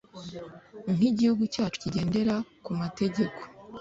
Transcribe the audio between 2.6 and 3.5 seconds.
ku mategeko